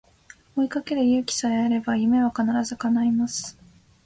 [0.55, 3.55] 追いかける勇気さえあれば夢は必ず叶います